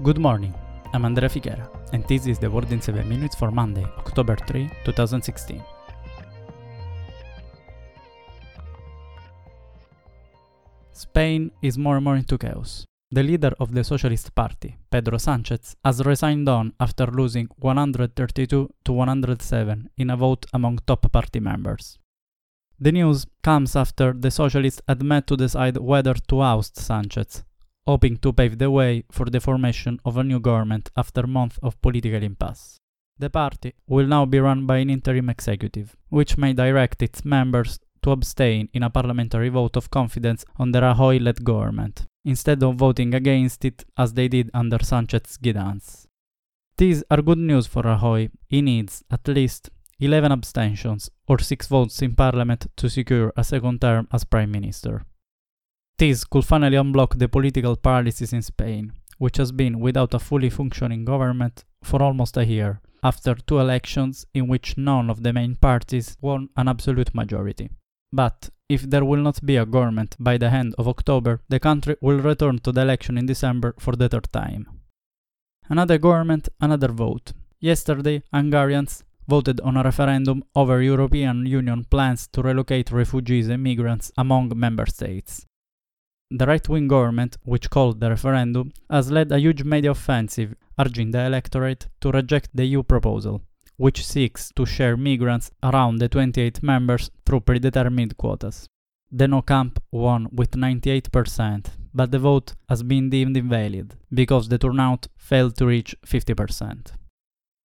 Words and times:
Good 0.00 0.18
morning, 0.18 0.54
I'm 0.92 1.04
Andrea 1.04 1.28
Fichera, 1.28 1.68
and 1.92 2.06
this 2.06 2.24
is 2.28 2.38
the 2.38 2.48
World 2.48 2.70
in 2.70 2.80
7 2.80 3.08
Minutes 3.08 3.34
for 3.34 3.50
Monday, 3.50 3.82
October 3.98 4.36
3, 4.36 4.70
2016. 4.84 5.60
Spain 10.92 11.50
is 11.62 11.76
more 11.76 11.96
and 11.96 12.04
more 12.04 12.14
into 12.14 12.38
chaos. 12.38 12.84
The 13.10 13.24
leader 13.24 13.52
of 13.58 13.74
the 13.74 13.82
Socialist 13.82 14.32
Party, 14.36 14.78
Pedro 14.88 15.18
Sanchez, 15.18 15.74
has 15.84 16.06
resigned 16.06 16.48
on 16.48 16.74
after 16.78 17.06
losing 17.06 17.48
132 17.56 18.70
to 18.84 18.92
107 18.92 19.90
in 19.96 20.10
a 20.10 20.16
vote 20.16 20.46
among 20.52 20.78
top 20.86 21.10
party 21.10 21.40
members. 21.40 21.98
The 22.78 22.92
news 22.92 23.26
comes 23.42 23.74
after 23.74 24.12
the 24.12 24.30
Socialists 24.30 24.80
had 24.86 25.02
met 25.02 25.26
to 25.26 25.36
decide 25.36 25.78
whether 25.78 26.14
to 26.14 26.40
oust 26.40 26.76
Sanchez, 26.76 27.42
hoping 27.88 28.18
to 28.18 28.34
pave 28.34 28.58
the 28.58 28.70
way 28.70 29.02
for 29.10 29.26
the 29.30 29.40
formation 29.40 29.98
of 30.04 30.18
a 30.18 30.22
new 30.30 30.38
government 30.38 30.90
after 30.94 31.26
months 31.26 31.58
of 31.62 31.80
political 31.80 32.22
impasse. 32.22 32.76
The 33.18 33.30
party 33.30 33.70
will 33.86 34.06
now 34.06 34.26
be 34.26 34.40
run 34.40 34.66
by 34.66 34.76
an 34.78 34.90
interim 34.90 35.30
executive, 35.30 35.96
which 36.10 36.36
may 36.36 36.52
direct 36.52 37.02
its 37.02 37.24
members 37.24 37.80
to 38.02 38.10
abstain 38.10 38.68
in 38.74 38.82
a 38.82 38.90
parliamentary 38.90 39.48
vote 39.48 39.74
of 39.76 39.90
confidence 39.90 40.44
on 40.56 40.72
the 40.72 40.82
Rajoy 40.82 41.18
led 41.18 41.42
government, 41.42 42.04
instead 42.26 42.62
of 42.62 42.76
voting 42.76 43.14
against 43.14 43.64
it 43.64 43.84
as 43.96 44.12
they 44.12 44.28
did 44.28 44.50
under 44.52 44.80
Sanchez's 44.90 45.38
guidance. 45.38 46.06
These 46.76 47.02
are 47.10 47.22
good 47.22 47.42
news 47.50 47.66
for 47.66 47.82
Rajoy. 47.82 48.30
He 48.48 48.60
needs 48.60 49.02
at 49.10 49.26
least 49.26 49.70
11 49.98 50.30
abstentions 50.30 51.10
or 51.26 51.38
6 51.38 51.66
votes 51.68 52.02
in 52.02 52.14
parliament 52.14 52.66
to 52.76 52.90
secure 52.90 53.32
a 53.34 53.42
second 53.42 53.80
term 53.80 54.06
as 54.12 54.24
prime 54.24 54.52
minister. 54.52 55.04
This 55.98 56.22
could 56.24 56.44
finally 56.44 56.76
unblock 56.76 57.18
the 57.18 57.28
political 57.28 57.74
paralysis 57.74 58.32
in 58.32 58.42
Spain, 58.42 58.92
which 59.18 59.36
has 59.36 59.50
been 59.50 59.80
without 59.80 60.14
a 60.14 60.20
fully 60.20 60.48
functioning 60.48 61.04
government 61.04 61.64
for 61.82 62.00
almost 62.00 62.36
a 62.36 62.46
year, 62.46 62.80
after 63.02 63.34
two 63.34 63.58
elections 63.58 64.24
in 64.32 64.46
which 64.46 64.78
none 64.78 65.10
of 65.10 65.24
the 65.24 65.32
main 65.32 65.56
parties 65.56 66.16
won 66.20 66.50
an 66.56 66.68
absolute 66.68 67.12
majority. 67.16 67.68
But 68.12 68.48
if 68.68 68.82
there 68.82 69.04
will 69.04 69.20
not 69.22 69.44
be 69.44 69.56
a 69.56 69.66
government 69.66 70.14
by 70.20 70.38
the 70.38 70.46
end 70.46 70.76
of 70.78 70.86
October, 70.86 71.40
the 71.48 71.58
country 71.58 71.96
will 72.00 72.20
return 72.20 72.60
to 72.60 72.70
the 72.70 72.82
election 72.82 73.18
in 73.18 73.26
December 73.26 73.74
for 73.80 73.96
the 73.96 74.08
third 74.08 74.32
time. 74.32 74.68
Another 75.68 75.98
government, 75.98 76.48
another 76.60 76.92
vote. 76.92 77.32
Yesterday, 77.60 78.22
Hungarians 78.32 79.02
voted 79.26 79.60
on 79.62 79.76
a 79.76 79.82
referendum 79.82 80.44
over 80.54 80.80
European 80.80 81.44
Union 81.44 81.84
plans 81.90 82.28
to 82.28 82.40
relocate 82.40 82.92
refugees 82.92 83.48
and 83.48 83.64
migrants 83.64 84.12
among 84.16 84.52
member 84.56 84.86
states. 84.86 85.47
The 86.30 86.46
right 86.46 86.68
wing 86.68 86.88
government, 86.88 87.38
which 87.44 87.70
called 87.70 88.00
the 88.00 88.10
referendum, 88.10 88.72
has 88.90 89.10
led 89.10 89.32
a 89.32 89.38
huge 89.38 89.64
media 89.64 89.92
offensive 89.92 90.54
urging 90.78 91.10
the 91.10 91.24
electorate 91.24 91.88
to 92.02 92.10
reject 92.10 92.50
the 92.52 92.66
EU 92.66 92.82
proposal, 92.82 93.40
which 93.78 94.06
seeks 94.06 94.52
to 94.56 94.66
share 94.66 94.96
migrants 94.96 95.50
around 95.62 95.98
the 95.98 96.08
28 96.08 96.62
members 96.62 97.10
through 97.24 97.40
predetermined 97.40 98.18
quotas. 98.18 98.68
The 99.10 99.26
no 99.26 99.40
camp 99.40 99.82
won 99.90 100.28
with 100.30 100.50
98%, 100.50 101.66
but 101.94 102.10
the 102.10 102.18
vote 102.18 102.54
has 102.68 102.82
been 102.82 103.08
deemed 103.08 103.38
invalid 103.38 103.94
because 104.12 104.48
the 104.48 104.58
turnout 104.58 105.08
failed 105.16 105.56
to 105.56 105.66
reach 105.66 105.96
50%. 106.06 106.92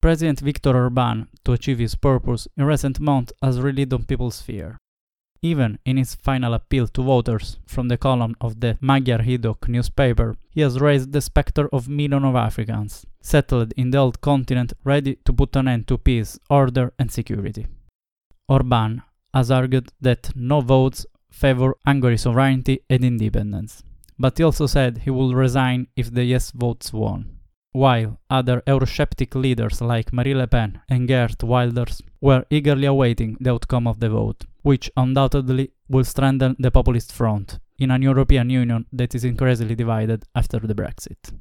President 0.00 0.40
Viktor 0.40 0.74
Orban, 0.74 1.28
to 1.44 1.52
achieve 1.52 1.78
his 1.78 1.94
purpose, 1.94 2.48
in 2.56 2.64
recent 2.64 3.00
months 3.00 3.34
has 3.42 3.60
relied 3.60 3.92
on 3.92 4.04
people's 4.04 4.40
fear. 4.40 4.78
Even 5.42 5.78
in 5.84 5.96
his 5.96 6.14
final 6.14 6.54
appeal 6.54 6.86
to 6.88 7.02
voters 7.02 7.58
from 7.66 7.88
the 7.88 7.96
column 7.96 8.34
of 8.40 8.60
the 8.60 8.76
Magyar 8.80 9.18
Idők 9.18 9.68
newspaper, 9.68 10.36
he 10.50 10.60
has 10.62 10.80
raised 10.80 11.12
the 11.12 11.20
specter 11.20 11.68
of 11.72 11.88
millions 11.88 12.24
of 12.24 12.34
Africans, 12.36 13.06
settled 13.20 13.72
in 13.76 13.90
the 13.90 13.98
old 13.98 14.20
continent 14.20 14.72
ready 14.84 15.16
to 15.24 15.32
put 15.32 15.56
an 15.56 15.68
end 15.68 15.86
to 15.88 15.98
peace, 15.98 16.38
order 16.50 16.92
and 16.98 17.10
security. 17.10 17.66
Orban 18.48 19.02
has 19.34 19.50
argued 19.50 19.90
that 20.00 20.30
no 20.34 20.60
votes 20.60 21.06
favor 21.30 21.76
Hungary's 21.84 22.22
sovereignty 22.22 22.80
and 22.88 23.04
independence, 23.04 23.82
but 24.18 24.38
he 24.38 24.44
also 24.44 24.66
said 24.66 24.98
he 24.98 25.10
would 25.10 25.34
resign 25.34 25.88
if 25.96 26.12
the 26.12 26.24
yes 26.24 26.50
votes 26.50 26.92
won 26.92 27.35
while 27.76 28.18
other 28.30 28.62
Eurosceptic 28.66 29.34
leaders 29.34 29.82
like 29.82 30.10
Marine 30.10 30.38
Le 30.38 30.46
Pen 30.46 30.80
and 30.88 31.06
Geert 31.06 31.42
Wilders 31.42 32.00
were 32.22 32.46
eagerly 32.48 32.86
awaiting 32.86 33.36
the 33.38 33.52
outcome 33.52 33.86
of 33.86 34.00
the 34.00 34.08
vote, 34.08 34.46
which 34.62 34.90
undoubtedly 34.96 35.70
will 35.86 36.04
strengthen 36.04 36.56
the 36.58 36.70
populist 36.70 37.12
front 37.12 37.58
in 37.78 37.90
an 37.90 38.00
European 38.00 38.48
Union 38.48 38.86
that 38.90 39.14
is 39.14 39.24
increasingly 39.24 39.74
divided 39.74 40.24
after 40.34 40.58
the 40.58 40.74
Brexit. 40.74 41.38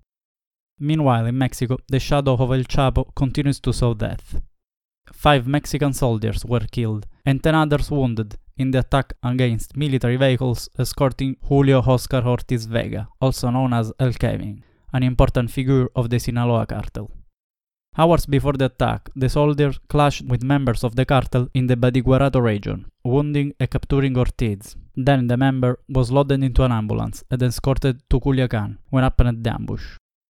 Meanwhile, 0.78 1.26
in 1.26 1.38
Mexico, 1.38 1.78
the 1.88 2.02
shadow 2.02 2.34
of 2.34 2.52
El 2.52 2.66
Chapo 2.66 3.16
continues 3.16 3.62
to 3.62 3.72
sow 3.72 3.94
death. 3.94 4.42
Five 5.14 5.48
Mexican 5.48 5.94
soldiers 5.94 6.44
were 6.44 6.68
killed 6.70 7.08
and 7.26 7.42
ten 7.42 7.56
others 7.56 7.90
wounded 7.90 8.36
in 8.58 8.72
the 8.72 8.80
attack 8.80 9.14
against 9.24 9.78
military 9.78 10.18
vehicles 10.18 10.68
escorting 10.78 11.38
Julio 11.48 11.80
Oscar 11.80 12.24
Ortiz 12.26 12.66
Vega, 12.66 13.08
also 13.22 13.50
known 13.52 13.72
as 13.72 13.94
El 14.02 14.12
Kevin, 14.14 14.64
an 14.96 15.04
important 15.04 15.52
figure 15.52 15.88
of 16.00 16.10
the 16.10 16.20
Sinaloa 16.20 16.66
cartel. 16.66 17.08
Hours 17.98 18.26
before 18.26 18.54
the 18.54 18.66
attack, 18.66 19.10
the 19.16 19.30
soldiers 19.30 19.80
clashed 19.88 20.26
with 20.32 20.44
members 20.54 20.84
of 20.84 20.96
the 20.96 21.06
cartel 21.06 21.48
in 21.54 21.68
the 21.68 21.78
Badiraguato 21.78 22.42
region, 22.42 22.80
wounding 23.04 23.54
and 23.60 23.70
capturing 23.70 24.18
Ortiz. 24.18 24.76
Then 25.08 25.28
the 25.28 25.38
member 25.38 25.80
was 25.90 26.12
loaded 26.12 26.44
into 26.44 26.64
an 26.64 26.72
ambulance 26.72 27.24
and 27.32 27.42
escorted 27.42 28.02
to 28.10 28.20
Culiacan 28.20 28.78
when 28.90 29.04
happened 29.04 29.44
the 29.44 29.54
ambush. 29.54 29.86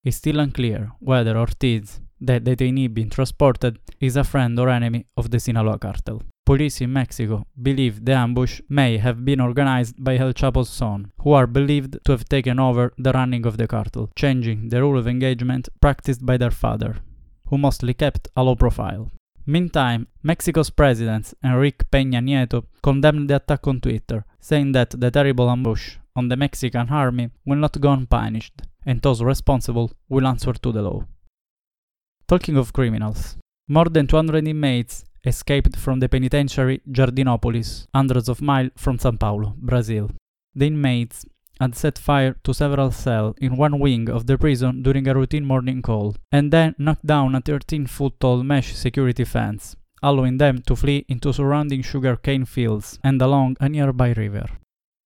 It's 0.05 0.17
still 0.17 0.41
unclear 0.41 0.91
whether 0.99 1.37
Ortiz, 1.37 2.01
the 2.21 2.41
detainee 2.41 2.93
being 2.93 3.11
transported, 3.11 3.79
is 4.01 4.17
a 4.17 4.25
friend 4.25 4.59
or 4.59 4.69
enemy 4.69 5.07
of 5.17 5.31
the 5.31 5.39
Sinaloa 5.39 5.79
cartel. 5.79 6.23
Police 6.45 6.81
in 6.81 6.93
Mexico 6.93 7.47
believe 7.61 8.05
the 8.05 8.15
ambush 8.15 8.61
may 8.69 8.99
have 8.99 9.25
been 9.25 9.41
organized 9.41 10.03
by 10.03 10.17
El 10.17 10.33
Chapo's 10.33 10.69
son, 10.69 11.13
who 11.23 11.33
are 11.33 11.47
believed 11.47 11.99
to 12.05 12.13
have 12.13 12.29
taken 12.29 12.59
over 12.59 12.93
the 12.99 13.13
running 13.13 13.47
of 13.47 13.59
the 13.59 13.69
cartel, 13.69 14.11
changing 14.17 14.69
the 14.69 14.81
rule 14.81 14.99
of 14.99 15.07
engagement 15.07 15.69
practiced 15.81 16.27
by 16.27 16.37
their 16.37 16.51
father, 16.51 16.97
who 17.49 17.59
mostly 17.59 17.95
kept 17.95 18.29
a 18.37 18.43
low 18.43 18.57
profile. 18.57 19.11
Meantime, 19.47 20.09
Mexico's 20.23 20.71
president, 20.71 21.33
Enrique 21.45 21.87
Peña 21.93 22.21
Nieto, 22.21 22.65
condemned 22.83 23.31
the 23.31 23.37
attack 23.37 23.67
on 23.69 23.81
Twitter, 23.81 24.25
saying 24.41 24.73
that 24.73 24.91
the 24.91 25.11
terrible 25.13 25.49
ambush 25.49 25.97
on 26.17 26.29
the 26.29 26.37
Mexican 26.37 26.89
army 26.89 27.31
will 27.47 27.57
not 27.57 27.81
go 27.81 27.93
unpunished, 27.93 28.63
and 28.85 29.01
those 29.01 29.23
responsible 29.23 29.93
will 30.09 30.27
answer 30.27 30.53
to 30.53 30.73
the 30.73 30.83
law. 30.83 31.05
Talking 32.27 32.57
of 32.57 32.73
criminals, 32.73 33.37
more 33.69 33.87
than 33.87 34.09
200 34.09 34.47
inmates 34.47 35.05
escaped 35.25 35.77
from 35.77 36.01
the 36.01 36.09
penitentiary 36.09 36.81
Jardinopolis, 36.91 37.87
hundreds 37.95 38.29
of 38.29 38.43
miles 38.43 38.71
from 38.77 38.99
Sao 38.99 39.13
Paulo, 39.13 39.55
Brazil. 39.59 40.11
The 40.55 40.67
inmates 40.67 41.27
had 41.61 41.77
set 41.77 41.99
fire 41.99 42.35
to 42.45 42.53
several 42.53 42.91
cells 42.91 43.37
in 43.41 43.57
one 43.57 43.79
wing 43.79 44.11
of 44.11 44.27
the 44.27 44.37
prison 44.37 44.83
during 44.83 45.07
a 45.07 45.15
routine 45.15 45.45
morning 45.45 45.81
call, 45.83 46.17
and 46.31 46.53
then 46.53 46.75
knocked 46.79 47.07
down 47.07 47.35
a 47.35 47.41
13 47.41 47.87
foot 47.87 48.19
tall 48.19 48.43
mesh 48.43 48.75
security 48.75 49.25
fence, 49.25 49.77
allowing 50.03 50.39
them 50.39 50.61
to 50.63 50.75
flee 50.75 51.05
into 51.09 51.33
surrounding 51.33 51.83
sugar 51.83 52.17
cane 52.17 52.45
fields 52.45 52.99
and 53.05 53.23
along 53.23 53.57
a 53.61 53.69
nearby 53.69 54.13
river. 54.13 54.47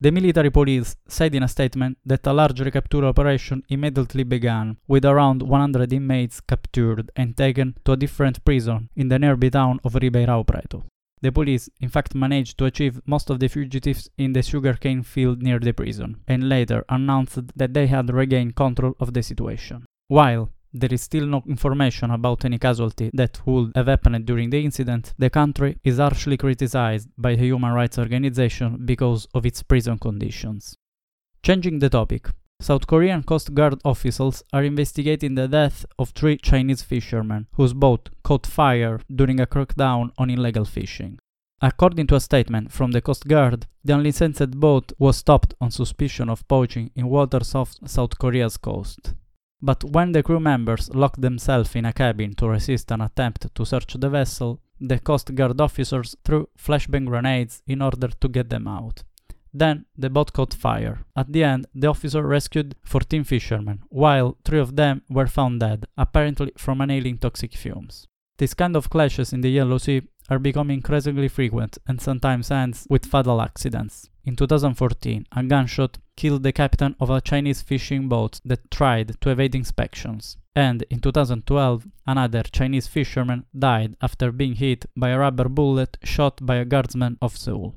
The 0.02 0.12
military 0.12 0.52
police 0.52 0.98
said 1.08 1.34
in 1.36 1.44
a 1.44 1.48
statement 1.48 1.98
that 2.06 2.28
a 2.28 2.34
large 2.34 2.60
recapture 2.60 3.06
operation 3.06 3.64
immediately 3.70 4.24
began, 4.24 4.78
with 4.88 5.06
around 5.06 5.42
100 5.42 5.94
inmates 5.94 6.42
captured 6.42 7.12
and 7.16 7.36
taken 7.38 7.76
to 7.86 7.94
a 7.94 7.98
different 7.98 8.44
prison 8.44 8.90
in 8.96 9.08
the 9.08 9.18
nearby 9.18 9.50
town 9.50 9.80
of 9.86 9.94
Ribeirão 9.94 10.46
Preto. 10.46 10.84
The 11.22 11.32
police, 11.32 11.70
in 11.80 11.90
fact, 11.90 12.14
managed 12.14 12.58
to 12.58 12.66
achieve 12.66 13.02
most 13.06 13.30
of 13.30 13.40
the 13.40 13.48
fugitives 13.48 14.10
in 14.18 14.34
the 14.34 14.44
sugarcane 14.44 15.02
field 15.02 15.42
near 15.42 15.60
the 15.60 15.72
prison, 15.72 16.18
and 16.28 16.50
later 16.50 16.84
announced 16.90 17.58
that 17.58 17.74
they 17.74 17.88
had 17.88 18.14
regained 18.14 18.56
control 18.56 18.96
of 19.00 19.14
the 19.14 19.24
situation. 19.24 19.86
While 20.10 20.52
there 20.76 20.94
is 20.94 21.02
still 21.02 21.26
no 21.26 21.42
information 21.48 22.12
about 22.12 22.46
any 22.46 22.60
casualty 22.60 23.10
that 23.14 23.40
would 23.46 23.72
have 23.76 23.88
happened 23.88 24.26
during 24.26 24.50
the 24.50 24.64
incident. 24.64 25.14
The 25.18 25.30
country 25.30 25.78
is 25.84 25.98
harshly 25.98 26.38
criticized 26.38 27.10
by 27.18 27.36
the 27.36 27.46
human 27.46 27.72
rights 27.72 27.98
organization 27.98 28.86
because 28.86 29.28
of 29.34 29.46
its 29.46 29.64
prison 29.64 29.98
conditions. 29.98 30.76
Changing 31.44 31.80
the 31.80 31.90
topic, 31.90 32.28
South 32.60 32.88
Korean 32.88 33.24
Coast 33.24 33.54
Guard 33.54 33.80
officials 33.86 34.44
are 34.52 34.64
investigating 34.64 35.36
the 35.36 35.48
death 35.48 35.86
of 35.98 36.10
three 36.10 36.38
Chinese 36.38 36.82
fishermen 36.82 37.48
whose 37.54 37.74
boat 37.74 38.10
caught 38.24 38.46
fire 38.46 39.00
during 39.14 39.40
a 39.40 39.46
crackdown 39.46 40.12
on 40.18 40.30
illegal 40.30 40.66
fishing. 40.66 41.20
According 41.62 42.08
to 42.08 42.16
a 42.16 42.20
statement 42.20 42.72
from 42.72 42.92
the 42.92 43.02
Coast 43.02 43.28
Guard, 43.28 43.66
the 43.84 43.94
unlicensed 43.94 44.52
boat 44.60 44.92
was 45.00 45.18
stopped 45.18 45.54
on 45.62 45.72
suspicion 45.72 46.30
of 46.30 46.48
poaching 46.48 46.92
in 46.96 47.08
waters 47.08 47.56
off 47.56 47.76
South 47.86 48.18
Korea's 48.20 48.58
coast. 48.58 49.14
But 49.62 49.84
when 49.84 50.12
the 50.12 50.24
crew 50.24 50.40
members 50.40 50.90
locked 50.94 51.22
themselves 51.22 51.76
in 51.76 51.86
a 51.86 51.94
cabin 51.94 52.36
to 52.36 52.50
resist 52.50 52.92
an 52.92 53.02
attempt 53.02 53.54
to 53.56 53.66
search 53.66 53.94
the 53.94 54.10
vessel, 54.10 54.60
the 54.80 55.00
Coast 55.00 55.34
Guard 55.34 55.60
officers 55.62 56.16
threw 56.24 56.50
flashbang 56.58 57.06
grenades 57.06 57.62
in 57.66 57.82
order 57.82 58.10
to 58.10 58.28
get 58.28 58.50
them 58.50 58.68
out. 58.68 59.04
Then 59.54 59.86
the 59.98 60.10
boat 60.10 60.34
caught 60.34 60.54
fire. 60.54 61.06
At 61.16 61.32
the 61.32 61.46
end, 61.46 61.68
the 61.74 61.88
officer 61.88 62.22
rescued 62.22 62.76
14 62.84 63.24
fishermen, 63.24 63.84
while 63.90 64.38
three 64.44 64.60
of 64.60 64.76
them 64.76 65.02
were 65.10 65.28
found 65.28 65.62
dead, 65.62 65.86
apparently 65.98 66.52
from 66.58 66.82
inhaling 66.82 67.20
toxic 67.20 67.54
fumes. 67.54 68.08
These 68.38 68.54
kind 68.54 68.76
of 68.76 68.90
clashes 68.90 69.32
in 69.32 69.40
the 69.40 69.50
Yellow 69.50 69.78
Sea 69.78 70.02
are 70.30 70.40
becoming 70.40 70.78
increasingly 70.78 71.28
frequent 71.28 71.78
and 71.88 72.02
sometimes 72.02 72.52
ends 72.52 72.88
with 72.90 73.06
fatal 73.06 73.42
accidents. 73.42 74.10
In 74.24 74.36
2014, 74.36 75.28
a 75.32 75.44
gunshot 75.44 75.98
killed 76.16 76.44
the 76.44 76.52
captain 76.52 76.96
of 77.00 77.10
a 77.10 77.22
Chinese 77.22 77.62
fishing 77.62 78.10
boat 78.10 78.40
that 78.44 78.72
tried 78.72 79.20
to 79.22 79.30
evade 79.30 79.54
inspections. 79.56 80.38
And 80.56 80.84
in 80.90 81.00
2012, 81.00 81.88
another 82.08 82.44
Chinese 82.44 82.88
fisherman 82.88 83.46
died 83.58 83.96
after 84.02 84.32
being 84.32 84.56
hit 84.56 84.86
by 84.96 85.10
a 85.10 85.20
rubber 85.20 85.50
bullet 85.50 85.98
shot 86.04 86.44
by 86.46 86.56
a 86.56 86.66
guardsman 86.66 87.18
of 87.22 87.38
Seoul. 87.38 87.76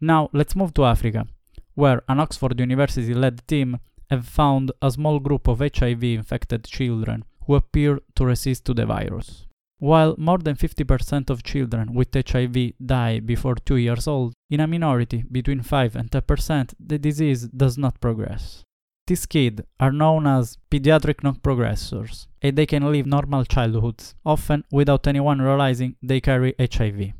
Now 0.00 0.30
let's 0.32 0.56
move 0.56 0.72
to 0.74 0.84
Africa, 0.84 1.26
where 1.74 2.02
an 2.08 2.20
Oxford 2.20 2.58
University 2.60 3.12
led 3.12 3.46
team 3.48 3.78
have 4.08 4.26
found 4.26 4.72
a 4.80 4.90
small 4.90 5.18
group 5.18 5.48
of 5.48 5.58
HIV 5.58 6.04
infected 6.04 6.64
children 6.64 7.24
who 7.46 7.54
appear 7.54 8.00
to 8.14 8.24
resist 8.24 8.64
to 8.66 8.74
the 8.74 8.86
virus. 8.86 9.46
While 9.78 10.14
more 10.16 10.38
than 10.38 10.56
50% 10.56 11.28
of 11.28 11.42
children 11.42 11.92
with 11.92 12.14
HIV 12.14 12.72
die 12.84 13.20
before 13.20 13.56
2 13.56 13.76
years 13.76 14.08
old, 14.08 14.32
in 14.48 14.60
a 14.60 14.66
minority 14.66 15.24
between 15.30 15.62
5 15.62 15.96
and 15.96 16.10
10% 16.10 16.74
the 16.80 16.98
disease 16.98 17.48
does 17.48 17.76
not 17.76 18.00
progress. 18.00 18.62
These 19.06 19.26
kids 19.26 19.62
are 19.78 19.92
known 19.92 20.26
as 20.26 20.58
pediatric 20.70 21.22
non-progressors, 21.22 22.26
and 22.42 22.56
they 22.56 22.66
can 22.66 22.90
live 22.90 23.06
normal 23.06 23.44
childhoods, 23.44 24.14
often 24.24 24.64
without 24.72 25.06
anyone 25.06 25.40
realizing 25.40 25.96
they 26.02 26.20
carry 26.20 26.54
HIV. 26.58 27.12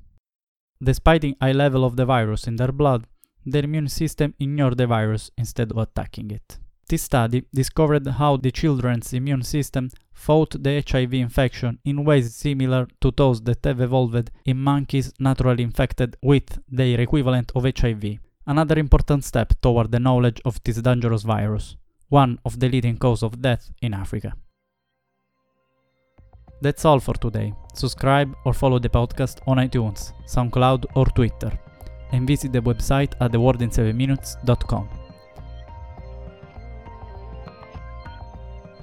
Despite 0.82 1.20
the 1.20 1.36
high 1.40 1.52
level 1.52 1.84
of 1.84 1.96
the 1.96 2.06
virus 2.06 2.46
in 2.46 2.56
their 2.56 2.72
blood, 2.72 3.06
their 3.44 3.64
immune 3.64 3.88
system 3.88 4.34
ignores 4.40 4.76
the 4.76 4.86
virus 4.86 5.30
instead 5.38 5.70
of 5.70 5.78
attacking 5.78 6.30
it. 6.32 6.58
This 6.88 7.02
study 7.02 7.44
discovered 7.54 8.06
how 8.06 8.36
the 8.36 8.50
children's 8.50 9.12
immune 9.12 9.42
system 9.42 9.90
fought 10.16 10.62
the 10.64 10.82
HIV 10.88 11.12
infection 11.14 11.78
in 11.84 12.04
ways 12.04 12.34
similar 12.34 12.88
to 13.02 13.12
those 13.16 13.42
that 13.42 13.64
have 13.64 13.80
evolved 13.80 14.30
in 14.44 14.58
monkeys 14.58 15.12
naturally 15.20 15.62
infected 15.62 16.16
with 16.22 16.58
their 16.68 16.98
equivalent 17.00 17.52
of 17.54 17.64
HIV. 17.64 18.04
Another 18.46 18.78
important 18.78 19.24
step 19.24 19.52
toward 19.60 19.92
the 19.92 20.00
knowledge 20.00 20.40
of 20.44 20.62
this 20.64 20.78
dangerous 20.78 21.22
virus, 21.22 21.76
one 22.08 22.38
of 22.44 22.58
the 22.58 22.68
leading 22.68 22.96
causes 22.96 23.24
of 23.24 23.42
death 23.42 23.70
in 23.82 23.92
Africa. 23.92 24.32
That's 26.62 26.84
all 26.86 27.00
for 27.00 27.14
today. 27.14 27.52
Subscribe 27.74 28.34
or 28.46 28.54
follow 28.54 28.78
the 28.78 28.88
podcast 28.88 29.40
on 29.46 29.58
iTunes, 29.58 30.12
SoundCloud, 30.26 30.86
or 30.94 31.06
Twitter, 31.06 31.52
and 32.12 32.26
visit 32.26 32.52
the 32.52 32.60
website 32.60 33.12
at 33.20 33.32
theworldin7minutes.com. 33.32 34.88